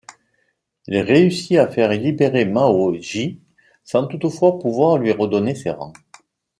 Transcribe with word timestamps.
Il 0.87 0.97
réussit 0.97 1.59
à 1.59 1.67
faire 1.67 1.91
libérer 1.91 2.45
Mao 2.45 2.91
Jie, 2.99 3.39
sans 3.83 4.07
toutefois 4.07 4.57
pouvoir 4.57 4.97
lui 4.97 5.11
redonner 5.11 5.53
ses 5.53 5.69
rangs. 5.69 5.93